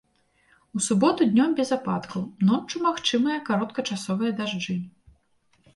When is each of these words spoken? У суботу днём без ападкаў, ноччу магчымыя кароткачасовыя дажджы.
У 0.77 0.81
суботу 0.85 1.27
днём 1.33 1.53
без 1.59 1.69
ападкаў, 1.77 2.21
ноччу 2.49 2.77
магчымыя 2.87 3.37
кароткачасовыя 3.53 4.31
дажджы. 4.43 4.75